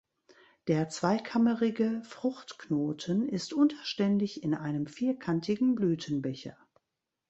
[0.65, 6.57] Der zweikammerige Fruchtknoten ist unterständig in einem vierkantigen Blütenbecher.